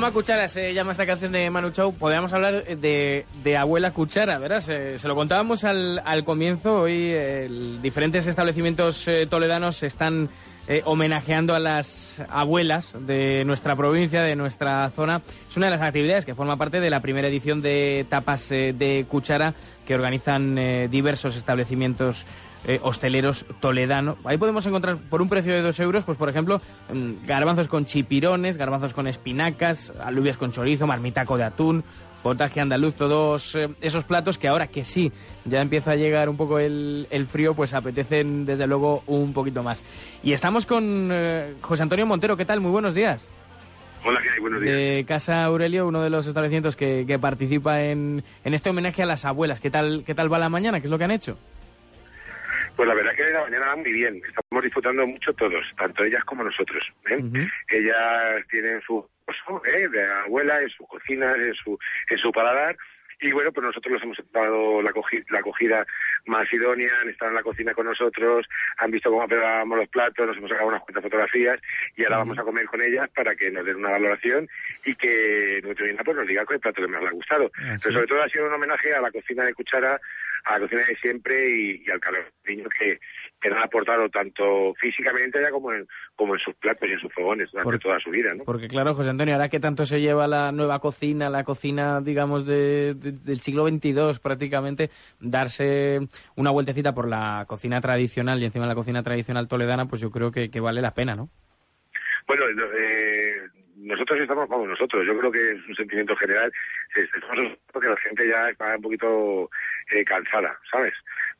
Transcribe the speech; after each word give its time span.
Mamá 0.00 0.14
Cuchara 0.14 0.48
se 0.48 0.72
llama 0.72 0.92
esta 0.92 1.04
canción 1.04 1.30
de 1.30 1.50
Manu 1.50 1.72
Chao. 1.72 1.92
Podríamos 1.92 2.32
hablar 2.32 2.64
de, 2.64 3.26
abuela 3.58 3.90
Cuchara, 3.90 4.38
¿verdad? 4.38 4.60
Se, 4.60 5.06
lo 5.06 5.14
contábamos 5.14 5.62
al, 5.64 6.00
al 6.02 6.24
comienzo. 6.24 6.72
Hoy 6.72 7.12
diferentes 7.82 8.26
establecimientos 8.26 9.06
eh, 9.08 9.26
toledanos 9.28 9.82
están 9.82 10.30
eh, 10.68 10.82
homenajeando 10.84 11.54
a 11.54 11.58
las 11.58 12.22
abuelas 12.30 12.96
de 12.98 13.44
nuestra 13.44 13.76
provincia, 13.76 14.22
de 14.22 14.36
nuestra 14.36 14.88
zona. 14.90 15.20
Es 15.48 15.56
una 15.56 15.66
de 15.66 15.72
las 15.72 15.82
actividades 15.82 16.24
que 16.24 16.34
forma 16.34 16.56
parte 16.56 16.80
de 16.80 16.88
la 16.88 17.00
primera 17.00 17.28
edición 17.28 17.60
de 17.60 18.06
Tapas 18.08 18.52
eh, 18.52 18.72
de 18.72 19.04
Cuchara 19.06 19.52
que 19.90 19.96
organizan 19.96 20.56
eh, 20.56 20.86
diversos 20.88 21.34
establecimientos 21.34 22.24
eh, 22.64 22.78
hosteleros 22.80 23.44
toledano. 23.58 24.18
Ahí 24.24 24.38
podemos 24.38 24.64
encontrar 24.64 24.98
por 24.98 25.20
un 25.20 25.28
precio 25.28 25.52
de 25.52 25.62
dos 25.62 25.80
euros, 25.80 26.04
pues 26.04 26.16
por 26.16 26.28
ejemplo, 26.28 26.60
mm, 26.94 27.26
garbanzos 27.26 27.66
con 27.66 27.86
chipirones, 27.86 28.56
garbanzos 28.56 28.94
con 28.94 29.08
espinacas, 29.08 29.92
alubias 30.00 30.36
con 30.36 30.52
chorizo, 30.52 30.86
marmitaco 30.86 31.36
de 31.36 31.42
atún, 31.42 31.82
potaje 32.22 32.60
andaluz, 32.60 32.94
todos 32.94 33.56
eh, 33.56 33.66
esos 33.80 34.04
platos 34.04 34.38
que 34.38 34.46
ahora 34.46 34.68
que 34.68 34.84
sí, 34.84 35.10
ya 35.44 35.58
empieza 35.58 35.90
a 35.90 35.96
llegar 35.96 36.28
un 36.28 36.36
poco 36.36 36.60
el, 36.60 37.08
el 37.10 37.26
frío, 37.26 37.56
pues 37.56 37.74
apetecen 37.74 38.46
desde 38.46 38.68
luego 38.68 39.02
un 39.08 39.32
poquito 39.32 39.64
más. 39.64 39.82
Y 40.22 40.34
estamos 40.34 40.66
con 40.66 41.10
José 41.62 41.82
Antonio 41.82 42.06
Montero, 42.06 42.36
¿qué 42.36 42.44
tal? 42.44 42.60
Muy 42.60 42.70
buenos 42.70 42.94
días. 42.94 43.26
Hola, 44.04 44.20
¿qué 44.22 44.30
hay? 44.30 44.40
Buenos 44.40 44.60
días. 44.62 44.76
De 44.76 45.04
Casa 45.06 45.44
Aurelio, 45.44 45.86
uno 45.86 46.02
de 46.02 46.10
los 46.10 46.26
establecimientos 46.26 46.76
que, 46.76 47.04
que 47.06 47.18
participa 47.18 47.82
en, 47.82 48.22
en 48.44 48.54
este 48.54 48.70
homenaje 48.70 49.02
a 49.02 49.06
las 49.06 49.24
abuelas. 49.24 49.60
¿Qué 49.60 49.70
tal, 49.70 50.04
¿Qué 50.06 50.14
tal 50.14 50.32
va 50.32 50.38
la 50.38 50.48
mañana? 50.48 50.80
¿Qué 50.80 50.86
es 50.86 50.90
lo 50.90 50.98
que 50.98 51.04
han 51.04 51.10
hecho? 51.10 51.38
Pues 52.76 52.88
la 52.88 52.94
verdad 52.94 53.12
que 53.14 53.24
la 53.24 53.42
mañana 53.42 53.66
va 53.66 53.76
muy 53.76 53.92
bien. 53.92 54.22
Estamos 54.26 54.64
disfrutando 54.64 55.06
mucho 55.06 55.34
todos, 55.34 55.64
tanto 55.76 56.02
ellas 56.02 56.24
como 56.24 56.44
nosotros. 56.44 56.82
¿eh? 57.10 57.16
Ujú. 57.16 57.46
Ellas 57.68 58.46
tienen 58.50 58.80
su 58.82 58.96
oso, 58.96 59.62
¿eh? 59.66 59.88
de 59.88 60.10
abuela, 60.24 60.62
en 60.62 60.70
su 60.70 60.86
cocina, 60.86 61.34
en 61.34 61.54
su, 61.54 61.78
en 62.08 62.18
su 62.18 62.32
paladar. 62.32 62.76
Y 63.20 63.32
bueno, 63.32 63.52
pues 63.52 63.66
nosotros 63.66 63.92
les 63.92 64.02
hemos 64.02 64.16
dado 64.32 64.80
la, 64.80 64.92
la 65.28 65.38
acogida 65.40 65.86
más 66.26 66.52
idónea, 66.52 66.90
han 67.02 67.08
estado 67.08 67.30
en 67.30 67.36
la 67.36 67.42
cocina 67.42 67.74
con 67.74 67.86
nosotros, 67.86 68.46
han 68.78 68.90
visto 68.90 69.10
cómo 69.10 69.26
preparábamos 69.26 69.78
los 69.78 69.88
platos, 69.88 70.26
nos 70.26 70.36
hemos 70.36 70.50
sacado 70.50 70.68
unas 70.68 70.82
cuantas 70.82 71.02
fotografías 71.04 71.60
y 71.96 72.04
ahora 72.04 72.18
vamos 72.18 72.38
a 72.38 72.42
comer 72.42 72.66
con 72.66 72.82
ellas 72.82 73.08
para 73.14 73.34
que 73.36 73.50
nos 73.50 73.64
den 73.64 73.76
una 73.76 73.90
valoración 73.90 74.48
y 74.84 74.94
que 74.94 75.60
nuestro 75.62 75.86
pues 76.04 76.16
nos 76.16 76.26
diga 76.26 76.44
cuál 76.46 76.60
plato 76.60 76.80
que 76.82 76.88
más 76.88 77.02
le 77.02 77.08
ha 77.08 77.12
gustado. 77.12 77.50
Ah, 77.58 77.76
sí. 77.76 77.84
Pero 77.84 77.94
sobre 77.94 78.06
todo 78.06 78.22
ha 78.22 78.28
sido 78.28 78.46
un 78.46 78.52
homenaje 78.54 78.94
a 78.94 79.00
la 79.00 79.10
cocina 79.10 79.44
de 79.44 79.54
cuchara, 79.54 80.00
a 80.44 80.52
la 80.54 80.60
cocina 80.60 80.82
de 80.86 80.96
siempre 80.96 81.50
y, 81.50 81.82
y 81.86 81.90
al 81.90 82.00
calor 82.00 82.24
que, 82.44 82.98
que 83.40 83.48
nos 83.50 83.58
ha 83.58 83.64
aportado 83.64 84.08
tanto 84.08 84.74
físicamente 84.80 85.40
ya 85.40 85.50
como 85.50 85.72
en, 85.72 85.86
como 86.16 86.34
en 86.34 86.40
sus 86.40 86.54
platos 86.56 86.88
y 86.88 86.92
en 86.92 87.00
sus 87.00 87.12
fogones 87.12 87.50
durante 87.52 87.78
toda 87.78 87.98
su 88.00 88.10
vida, 88.10 88.32
¿no? 88.34 88.44
Porque 88.44 88.66
claro, 88.68 88.94
José 88.94 89.10
Antonio, 89.10 89.34
ahora 89.34 89.48
que 89.48 89.60
tanto 89.60 89.84
se 89.84 90.00
lleva 90.00 90.26
la 90.26 90.50
nueva 90.52 90.78
cocina, 90.80 91.28
la 91.28 91.44
cocina, 91.44 92.00
digamos, 92.00 92.46
de, 92.46 92.94
de- 92.94 93.12
del 93.12 93.40
siglo 93.40 93.66
XXII 93.68 94.18
prácticamente, 94.22 94.90
darse 95.20 96.00
una 96.36 96.50
vueltecita 96.50 96.94
por 96.94 97.08
la 97.08 97.44
cocina 97.48 97.80
tradicional 97.80 98.40
y 98.40 98.44
encima 98.44 98.66
la 98.66 98.74
cocina 98.74 99.02
tradicional 99.02 99.48
toledana, 99.48 99.86
pues 99.86 100.00
yo 100.00 100.10
creo 100.10 100.30
que, 100.32 100.50
que 100.50 100.60
vale 100.60 100.80
la 100.82 100.94
pena, 100.94 101.14
¿no? 101.16 101.28
Bueno, 102.26 102.44
no, 102.54 102.64
eh, 102.76 103.36
nosotros 103.76 104.20
estamos, 104.20 104.48
vamos, 104.48 104.68
nosotros, 104.68 105.04
yo 105.06 105.18
creo 105.18 105.32
que 105.32 105.52
es 105.52 105.68
un 105.68 105.74
sentimiento 105.74 106.14
general, 106.16 106.52
es- 106.94 107.08
estamos 107.14 107.58
porque 107.72 107.88
la 107.88 107.96
gente 107.96 108.28
ya 108.28 108.50
está 108.50 108.76
un 108.76 108.82
poquito 108.82 109.50
eh, 109.92 110.04
cansada, 110.04 110.58
¿sabes? 110.70 110.92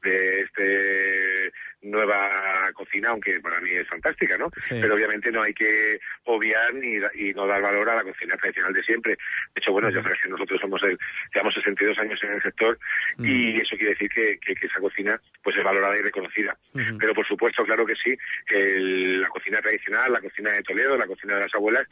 De 0.02 0.40
este 0.42 1.52
nueva 1.82 2.70
cocina, 2.74 3.08
aunque 3.10 3.40
para 3.40 3.60
mí 3.60 3.70
es 3.70 3.88
fantástica, 3.88 4.36
¿no? 4.36 4.50
Sí. 4.58 4.78
Pero 4.80 4.94
obviamente 4.94 5.30
no 5.32 5.42
hay 5.42 5.54
que 5.54 5.98
obviar 6.24 6.74
ni, 6.74 6.96
y 7.14 7.32
no 7.32 7.46
dar 7.46 7.62
valor 7.62 7.88
a 7.88 7.96
la 7.96 8.02
cocina 8.02 8.36
tradicional 8.36 8.72
de 8.74 8.82
siempre. 8.82 9.12
De 9.12 9.60
hecho, 9.60 9.72
bueno, 9.72 9.88
ya 9.90 10.02
sabes 10.02 10.18
que 10.22 10.28
nosotros 10.28 10.60
somos 10.60 10.82
el, 10.82 10.98
llevamos 11.34 11.54
62 11.54 11.98
años 11.98 12.22
en 12.22 12.32
el 12.32 12.42
sector 12.42 12.78
Mm. 13.16 13.24
y 13.24 13.60
eso 13.60 13.76
quiere 13.76 13.90
decir 13.92 14.10
que, 14.10 14.38
que- 14.44 14.54
que 14.54 14.66
esa 14.66 14.78
cocina 14.80 15.18
pues 15.42 15.56
es 15.56 15.64
valorada 15.64 15.96
y 15.98 16.02
reconocida. 16.02 16.56
Pero 16.98 17.14
por 17.14 17.26
supuesto, 17.26 17.64
claro 17.64 17.86
que 17.86 17.94
sí, 17.96 18.14
el- 18.48 19.22
la 19.22 19.28
cocina 19.28 19.60
tradicional, 19.60 20.12
la 20.12 20.20
cocina 20.20 20.52
de 20.52 20.62
Toledo, 20.62 20.96
la 20.96 21.06
cocina 21.06 21.34
de 21.34 21.40
las 21.40 21.54
abuelas, 21.54 21.86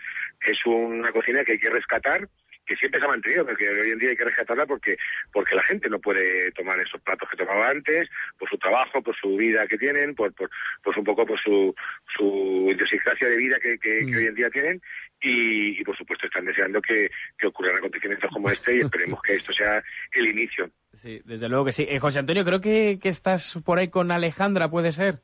es 0.46 0.58
una 0.66 1.10
cocina 1.12 1.44
que 1.44 1.52
hay 1.52 1.58
que 1.58 1.70
rescatar 1.70 2.28
que 2.68 2.76
siempre 2.76 3.00
se 3.00 3.06
ha 3.06 3.08
mantenido, 3.08 3.44
pero 3.44 3.56
que 3.56 3.68
hoy 3.68 3.90
en 3.92 3.98
día 3.98 4.10
hay 4.10 4.16
que 4.16 4.24
rescatarla 4.24 4.66
porque 4.66 4.96
porque 5.32 5.54
la 5.56 5.62
gente 5.64 5.88
no 5.88 5.98
puede 5.98 6.52
tomar 6.52 6.78
esos 6.78 7.00
platos 7.00 7.28
que 7.30 7.36
tomaba 7.36 7.70
antes, 7.70 8.08
por 8.38 8.48
su 8.48 8.58
trabajo, 8.58 9.02
por 9.02 9.16
su 9.16 9.36
vida 9.36 9.66
que 9.66 9.78
tienen, 9.78 10.14
por, 10.14 10.32
por 10.34 10.50
pues 10.82 10.96
un 10.96 11.04
poco 11.04 11.24
por 11.26 11.40
su, 11.40 11.74
su 12.16 12.68
idiosincrasia 12.72 13.28
de 13.28 13.36
vida 13.36 13.58
que, 13.60 13.78
que- 13.78 13.98
que 14.00 14.04
Mm. 14.12 14.16
hoy 14.16 14.26
en 14.26 14.34
día 14.34 14.50
tienen 14.50 14.80
y, 15.20 15.80
y, 15.80 15.84
por 15.84 15.96
supuesto 15.96 16.26
están 16.26 16.44
deseando 16.44 16.80
que, 16.80 17.10
que 17.38 17.46
ocurran 17.48 17.76
acontecimientos 17.78 18.30
como 18.30 18.50
este 18.50 18.76
y 18.76 18.80
esperemos 18.82 19.20
que 19.22 19.34
esto 19.34 19.52
sea 19.52 19.82
el 20.12 20.26
inicio. 20.28 20.70
Sí, 20.92 21.20
desde 21.24 21.48
luego 21.48 21.64
que 21.64 21.72
sí. 21.72 21.86
Eh, 21.88 21.98
José 21.98 22.18
Antonio, 22.20 22.44
creo 22.44 22.60
que, 22.60 22.98
que 23.02 23.08
estás 23.08 23.60
por 23.64 23.78
ahí 23.78 23.88
con 23.88 24.10
Alejandra, 24.10 24.68
¿puede 24.70 24.92
ser? 24.92 25.16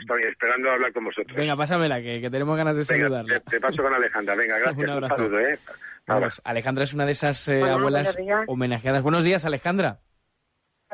Estoy 0.00 0.22
esperando 0.24 0.70
hablar 0.70 0.92
con 0.92 1.04
vosotros. 1.04 1.36
Venga, 1.36 1.56
pásamela, 1.56 2.00
que, 2.00 2.20
que 2.20 2.30
tenemos 2.30 2.56
ganas 2.56 2.76
de 2.76 2.84
Venga, 2.88 3.08
saludarla. 3.08 3.40
te, 3.40 3.50
te 3.50 3.60
paso 3.60 3.82
con 3.82 3.92
Alejandra. 3.94 4.34
Venga, 4.34 4.58
gracias. 4.60 4.84
Un 4.84 4.90
abrazo. 4.90 5.16
saludo, 5.16 5.40
¿eh? 5.40 5.58
Vamos, 6.06 6.40
Alejandra 6.44 6.84
es 6.84 6.94
una 6.94 7.04
de 7.06 7.12
esas 7.12 7.48
eh, 7.48 7.62
Hola, 7.62 7.72
abuelas 7.74 8.16
buenos 8.16 8.44
homenajeadas. 8.48 9.02
Buenos 9.02 9.24
días, 9.24 9.44
Alejandra. 9.44 9.98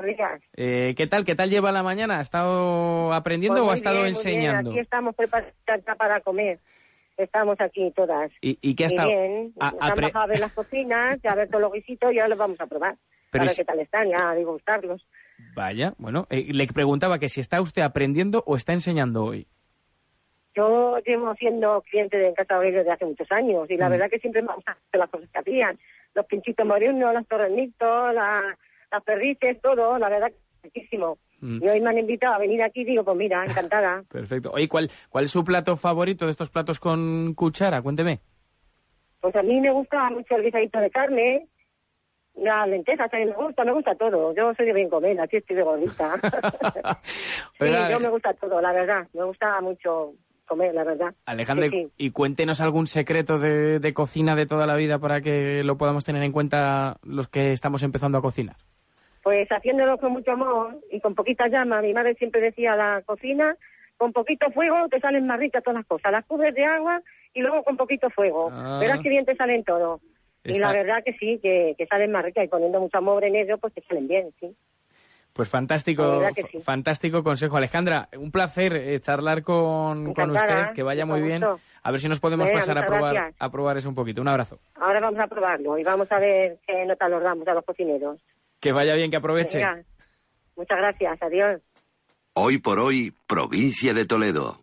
Días. 0.02 0.40
Eh, 0.56 0.94
¿Qué 0.96 1.06
tal? 1.06 1.24
¿Qué 1.24 1.34
tal 1.34 1.50
lleva 1.50 1.70
la 1.70 1.82
mañana? 1.82 2.18
¿Ha 2.18 2.22
estado 2.22 3.12
aprendiendo 3.12 3.60
Pues 3.60 3.68
o 3.68 3.72
ha 3.72 3.74
estado 3.74 3.96
bien, 3.96 4.06
enseñando? 4.08 4.70
Aquí 4.70 4.78
estamos 4.80 5.14
preparadas 5.14 5.54
para 5.98 6.20
comer. 6.22 6.58
Estamos 7.18 7.60
aquí 7.60 7.92
todas. 7.94 8.32
¿Y, 8.40 8.58
y 8.62 8.74
qué 8.74 8.84
ha 8.84 8.88
Muy 8.88 8.94
estado? 8.96 9.08
bien. 9.10 9.52
a- 9.60 9.70
Nos 9.70 9.80
apre- 9.80 9.90
han 9.90 10.00
bajado 10.00 10.24
a 10.24 10.26
ver 10.28 10.40
las 10.40 10.52
cocinas, 10.54 11.20
ya 11.22 11.32
a 11.32 11.34
ver 11.34 11.48
todos 11.48 11.60
los 11.60 11.72
guisitos 11.74 12.10
y 12.12 12.18
ahora 12.18 12.28
los 12.30 12.38
vamos 12.38 12.58
a 12.60 12.66
probar. 12.66 12.96
Pero 13.30 13.42
para 13.42 13.44
es- 13.44 13.58
ver 13.58 13.66
qué 13.66 13.70
tal 13.72 13.80
están, 13.80 14.08
ya 14.08 14.30
a 14.30 14.34
gustarlos. 14.36 15.06
Vaya, 15.54 15.94
bueno, 15.98 16.26
eh, 16.30 16.46
le 16.52 16.66
preguntaba 16.68 17.18
que 17.18 17.28
si 17.28 17.40
está 17.40 17.60
usted 17.60 17.82
aprendiendo 17.82 18.42
o 18.46 18.56
está 18.56 18.72
enseñando 18.72 19.24
hoy. 19.24 19.46
Yo 20.54 20.98
llevo 21.06 21.34
siendo 21.36 21.82
cliente 21.90 22.18
de 22.18 22.34
Casa 22.34 22.56
Aurelio 22.56 22.80
desde 22.80 22.92
hace 22.92 23.06
muchos 23.06 23.30
años 23.32 23.70
y 23.70 23.76
la 23.76 23.88
Mm. 23.88 23.92
verdad 23.92 24.10
que 24.10 24.18
siempre 24.18 24.42
me 24.42 24.50
han 24.50 24.56
gustado 24.56 24.78
las 24.92 25.10
cosas 25.10 25.28
que 25.30 25.38
hacían. 25.38 25.78
Los 26.14 26.26
pinchitos 26.26 26.66
morinos, 26.66 27.14
los 27.14 27.26
torrenitos, 27.26 28.14
la- 28.14 28.56
las 28.90 29.02
perdices, 29.02 29.60
todo, 29.62 29.98
la 29.98 30.08
verdad 30.10 30.28
que 30.30 30.36
muchísimo. 30.64 31.18
Mm. 31.40 31.64
Y 31.64 31.68
hoy 31.68 31.80
me 31.80 31.90
han 31.90 31.98
invitado 31.98 32.34
a 32.34 32.38
venir 32.38 32.62
aquí 32.62 32.82
y 32.82 32.84
digo, 32.84 33.02
pues 33.04 33.16
mira, 33.16 33.44
encantada. 33.46 34.04
Perfecto. 34.10 34.52
Oye, 34.52 34.68
¿cuál, 34.68 34.90
¿cuál 35.08 35.24
es 35.24 35.30
su 35.30 35.42
plato 35.42 35.76
favorito 35.76 36.26
de 36.26 36.32
estos 36.32 36.50
platos 36.50 36.78
con 36.78 37.32
cuchara? 37.34 37.80
Cuénteme. 37.82 38.20
Pues 39.20 39.34
a 39.36 39.42
mí 39.42 39.58
me 39.60 39.72
gusta 39.72 40.10
mucho 40.10 40.36
el 40.36 40.42
guisadito 40.42 40.78
de 40.80 40.90
carne, 40.90 41.46
las 42.34 42.68
lentejas 42.68 43.10
también 43.10 43.30
me 43.30 43.44
gusta, 43.44 43.64
me 43.64 43.72
gusta 43.72 43.94
todo. 43.94 44.34
Yo 44.34 44.54
soy 44.54 44.66
de 44.66 44.72
bien 44.72 44.88
comer, 44.88 45.20
aquí 45.20 45.36
estoy 45.36 45.56
de 45.56 45.62
gordita. 45.62 46.18
sí, 47.58 47.66
yo 47.90 48.00
me 48.00 48.08
gusta 48.08 48.32
todo, 48.34 48.60
la 48.60 48.72
verdad. 48.72 49.06
Me 49.12 49.24
gusta 49.24 49.60
mucho 49.60 50.14
comer, 50.46 50.74
la 50.74 50.84
verdad. 50.84 51.14
Sí, 51.36 51.70
sí. 51.70 51.92
y 51.96 52.10
cuéntenos 52.10 52.60
algún 52.60 52.86
secreto 52.86 53.38
de, 53.38 53.78
de 53.78 53.92
cocina 53.92 54.34
de 54.34 54.46
toda 54.46 54.66
la 54.66 54.76
vida 54.76 54.98
para 54.98 55.20
que 55.20 55.62
lo 55.64 55.76
podamos 55.76 56.04
tener 56.04 56.22
en 56.22 56.32
cuenta 56.32 56.96
los 57.02 57.28
que 57.28 57.52
estamos 57.52 57.82
empezando 57.82 58.18
a 58.18 58.22
cocinar. 58.22 58.56
Pues 59.22 59.48
haciéndolo 59.50 59.98
con 59.98 60.12
mucho 60.12 60.32
amor 60.32 60.80
y 60.90 61.00
con 61.00 61.14
poquita 61.14 61.46
llama. 61.48 61.80
Mi 61.80 61.94
madre 61.94 62.14
siempre 62.14 62.40
decía, 62.40 62.74
la 62.74 63.02
cocina, 63.06 63.56
con 63.96 64.12
poquito 64.12 64.50
fuego 64.50 64.88
te 64.88 65.00
salen 65.00 65.26
más 65.26 65.38
ricas 65.38 65.62
todas 65.62 65.78
las 65.78 65.86
cosas. 65.86 66.10
Las 66.10 66.26
cubres 66.26 66.54
de 66.54 66.64
agua 66.64 67.00
y 67.34 67.40
luego 67.40 67.62
con 67.62 67.76
poquito 67.76 68.10
fuego. 68.10 68.50
Ah. 68.52 68.78
Verás 68.80 69.00
que 69.00 69.08
bien 69.08 69.24
te 69.24 69.36
salen 69.36 69.62
todo. 69.64 70.00
Y 70.44 70.58
la 70.58 70.72
verdad 70.72 71.02
que 71.04 71.12
sí, 71.14 71.38
que, 71.42 71.74
que 71.78 71.86
salen 71.86 72.10
más 72.10 72.24
ricas 72.24 72.44
y 72.44 72.48
poniendo 72.48 72.80
mucho 72.80 72.98
amor 72.98 73.24
en 73.24 73.36
ello, 73.36 73.58
pues 73.58 73.72
te 73.74 73.82
salen 73.82 74.08
bien, 74.08 74.32
sí. 74.40 74.54
Pues 75.32 75.48
fantástico, 75.48 76.20
que 76.34 76.42
sí. 76.42 76.60
fantástico 76.60 77.22
consejo. 77.22 77.56
Alejandra, 77.56 78.08
un 78.18 78.30
placer 78.30 78.74
eh, 78.76 79.00
charlar 79.00 79.42
con, 79.42 80.12
con 80.12 80.30
usted, 80.30 80.72
que 80.74 80.82
vaya 80.82 81.06
muy 81.06 81.22
bien. 81.22 81.42
A 81.82 81.90
ver 81.90 82.00
si 82.00 82.08
nos 82.08 82.20
podemos 82.20 82.48
Venga, 82.48 82.60
pasar 82.60 82.76
a 82.76 82.86
probar, 82.86 83.14
gracias. 83.14 83.36
a 83.40 83.50
probar 83.50 83.76
eso 83.78 83.88
un 83.88 83.94
poquito. 83.94 84.20
Un 84.20 84.28
abrazo. 84.28 84.58
Ahora 84.74 85.00
vamos 85.00 85.18
a 85.20 85.26
probarlo 85.28 85.78
y 85.78 85.84
vamos 85.84 86.12
a 86.12 86.18
ver 86.18 86.58
qué 86.66 86.84
nota 86.84 87.08
nos 87.08 87.22
damos 87.22 87.48
a 87.48 87.54
los 87.54 87.64
cocineros. 87.64 88.20
Que 88.60 88.72
vaya 88.72 88.94
bien, 88.94 89.10
que 89.10 89.16
aproveche. 89.16 89.58
Venga. 89.58 89.82
Muchas 90.54 90.78
gracias, 90.78 91.22
adiós. 91.22 91.62
Hoy 92.34 92.58
por 92.58 92.78
hoy, 92.78 93.14
provincia 93.26 93.94
de 93.94 94.04
Toledo. 94.04 94.61